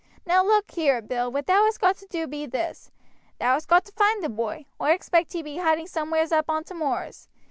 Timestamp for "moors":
6.73-7.29